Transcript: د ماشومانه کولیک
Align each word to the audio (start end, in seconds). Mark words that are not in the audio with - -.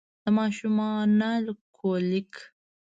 د 0.21 0.25
ماشومانه 0.37 1.31
کولیک 1.77 2.31